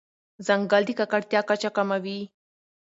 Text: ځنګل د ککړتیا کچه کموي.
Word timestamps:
ځنګل 0.47 0.81
د 0.87 0.89
ککړتیا 0.99 1.41
کچه 1.49 1.69
کموي. 1.75 2.19